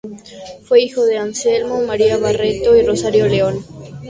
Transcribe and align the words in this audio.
Fue 0.63 0.81
hijo 0.81 1.05
de 1.05 1.19
Anselmo 1.19 1.79
María 1.83 2.17
Barreto 2.17 2.75
y 2.75 2.81
Rosario 2.83 3.27
León. 3.27 3.63